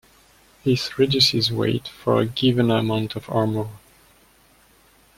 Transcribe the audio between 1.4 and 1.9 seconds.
weight